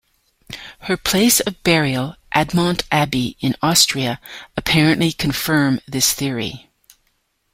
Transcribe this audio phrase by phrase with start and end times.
[0.79, 4.19] Her place of burial, Admont Abbey in Austria,
[4.57, 6.71] apparently confirm this theory.